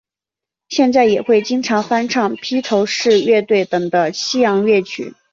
[0.67, 5.13] 现在也会经常翻唱披头四乐队等的西洋乐曲。